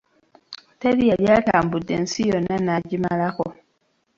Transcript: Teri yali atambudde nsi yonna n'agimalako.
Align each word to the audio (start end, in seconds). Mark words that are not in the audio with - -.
Teri 0.79 1.03
yali 1.09 1.25
atambudde 1.37 1.93
nsi 2.03 2.21
yonna 2.29 2.55
n'agimalako. 2.65 3.45